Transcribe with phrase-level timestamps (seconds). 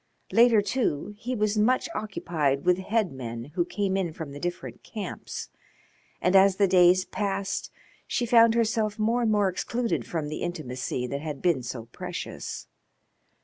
[0.31, 5.49] Later, too, he was much occupied with headmen who came in from the different camps,
[6.19, 7.69] and as the days passed
[8.07, 12.65] she found herself more and more excluded from the intimacy that had been so precious.